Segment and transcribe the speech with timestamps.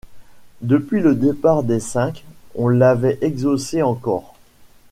[0.63, 2.23] Depuis le départ des cinq,
[2.55, 4.33] on l’avait exhaussée encore.